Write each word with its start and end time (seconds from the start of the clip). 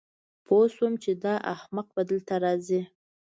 پوه 0.45 0.65
شوم 0.75 0.93
چې 1.03 1.11
دا 1.23 1.33
احمق 1.53 1.87
به 1.95 2.01
دلته 2.11 2.33
راځي 2.43 2.81